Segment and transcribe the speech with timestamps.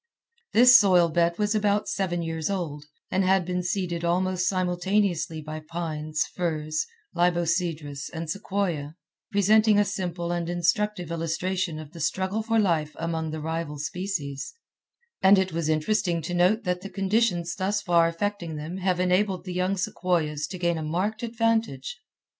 [0.53, 5.59] This soil bed was about seven years old, and had been seeded almost simultaneously by
[5.59, 8.95] pines, firs, libocedrus, and sequoia,
[9.31, 14.55] presenting a simple and instructive illustration of the struggle for life among the rival species;
[15.21, 19.43] and it was interesting to note that the conditions thus far affecting them have enabled
[19.43, 22.01] the young sequoias to gain a marked advantage.